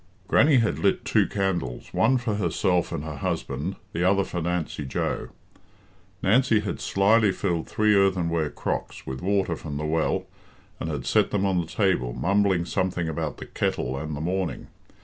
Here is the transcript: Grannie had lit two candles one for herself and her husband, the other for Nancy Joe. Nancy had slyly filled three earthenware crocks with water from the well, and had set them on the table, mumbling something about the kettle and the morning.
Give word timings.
Grannie 0.27 0.57
had 0.57 0.79
lit 0.79 1.05
two 1.05 1.27
candles 1.27 1.93
one 1.93 2.17
for 2.17 2.33
herself 2.37 2.91
and 2.91 3.03
her 3.03 3.17
husband, 3.17 3.75
the 3.93 4.03
other 4.03 4.23
for 4.23 4.41
Nancy 4.41 4.83
Joe. 4.83 5.29
Nancy 6.23 6.61
had 6.61 6.81
slyly 6.81 7.31
filled 7.31 7.67
three 7.69 7.93
earthenware 7.93 8.49
crocks 8.49 9.05
with 9.05 9.21
water 9.21 9.55
from 9.55 9.77
the 9.77 9.85
well, 9.85 10.25
and 10.79 10.89
had 10.89 11.05
set 11.05 11.29
them 11.29 11.45
on 11.45 11.61
the 11.61 11.67
table, 11.67 12.13
mumbling 12.13 12.65
something 12.65 13.07
about 13.07 13.37
the 13.37 13.45
kettle 13.45 13.95
and 13.95 14.15
the 14.15 14.21
morning. 14.21 14.69